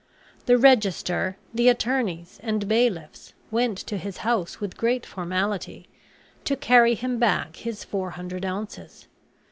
The 0.47 0.57
register, 0.57 1.37
the 1.53 1.69
attorneys, 1.69 2.39
and 2.41 2.67
bailiffs, 2.67 3.33
went 3.51 3.77
to 3.85 3.97
his 3.99 4.17
house 4.25 4.59
with 4.59 4.75
great 4.75 5.05
formality, 5.05 5.89
to 6.45 6.55
carry 6.57 6.95
him 6.95 7.19
back 7.19 7.57
his 7.57 7.83
four 7.83 8.09
hundred 8.09 8.43
ounces. 8.43 9.05